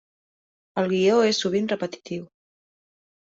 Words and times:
El 0.83 0.87
guió 0.93 1.17
és 1.33 1.41
sovint 1.43 1.69
repetitiu. 1.73 2.25